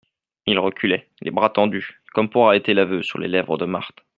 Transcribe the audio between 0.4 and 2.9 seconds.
Il reculait, les bras tendus, comme pour arrêter